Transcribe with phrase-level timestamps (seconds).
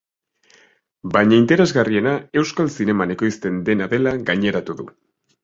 [1.17, 2.13] Baina interesgarriena
[2.43, 4.91] euskal zineman ekoizten dena dela gaineratu du.